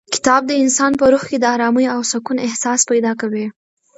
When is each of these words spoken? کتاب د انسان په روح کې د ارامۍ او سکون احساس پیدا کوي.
کتاب 0.15 0.41
د 0.47 0.51
انسان 0.63 0.91
په 0.99 1.05
روح 1.11 1.23
کې 1.29 1.37
د 1.39 1.45
ارامۍ 1.55 1.85
او 1.95 1.99
سکون 2.11 2.37
احساس 2.47 2.79
پیدا 2.91 3.11
کوي. 3.21 3.45